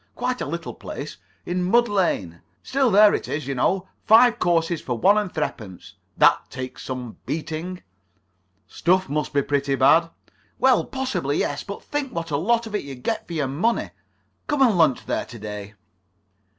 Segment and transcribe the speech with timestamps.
[0.15, 2.41] Quite a little place, in Mud Lane.
[2.63, 3.87] Still there it is, you know.
[4.03, 5.93] Five courses for one and threepence.
[6.17, 7.83] That takes some beating."
[8.65, 10.09] "Stuff must be pretty bad."
[10.57, 11.63] "Well, possibly yes.
[11.63, 13.91] But think what a lot of it you get for your money.
[14.47, 15.75] Come and lunch there to day."